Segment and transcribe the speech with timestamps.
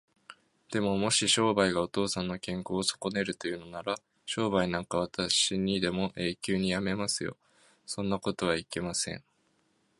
[0.71, 7.37] でも、もし商売がお父さんの健康をそこねるというのなら、商売なんかあしたにでも永久にやめますよ。
[7.85, 9.23] そんなことはいけません。